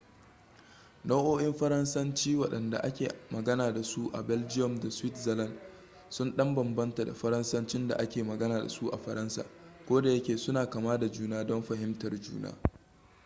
[1.07, 5.59] nau'o'in faransanci waɗanda ake magana dasu a belgium da switzerland
[6.09, 9.45] sun ɗan bambanta da faransancin da ake magana dasu a faransa
[9.87, 12.57] kodayake suna kama da juna don fahimtar juna